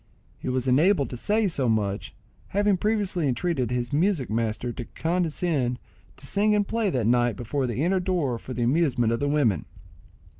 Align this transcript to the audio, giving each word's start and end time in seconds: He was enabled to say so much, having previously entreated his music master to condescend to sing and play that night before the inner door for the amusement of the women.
He 0.39 0.49
was 0.49 0.67
enabled 0.67 1.11
to 1.11 1.15
say 1.15 1.47
so 1.47 1.69
much, 1.69 2.15
having 2.47 2.75
previously 2.75 3.27
entreated 3.27 3.69
his 3.69 3.93
music 3.93 4.31
master 4.31 4.71
to 4.73 4.85
condescend 4.85 5.77
to 6.17 6.25
sing 6.25 6.55
and 6.55 6.67
play 6.67 6.89
that 6.89 7.05
night 7.05 7.35
before 7.35 7.67
the 7.67 7.83
inner 7.83 7.99
door 7.99 8.39
for 8.39 8.51
the 8.53 8.63
amusement 8.63 9.13
of 9.13 9.19
the 9.19 9.27
women. 9.29 9.65